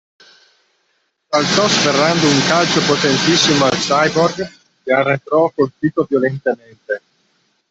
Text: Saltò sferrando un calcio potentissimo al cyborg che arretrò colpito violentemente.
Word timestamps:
Saltò 1.29 1.67
sferrando 1.67 2.25
un 2.27 2.43
calcio 2.47 2.81
potentissimo 2.87 3.65
al 3.65 3.77
cyborg 3.77 4.51
che 4.83 4.91
arretrò 4.91 5.51
colpito 5.51 6.07
violentemente. 6.09 7.01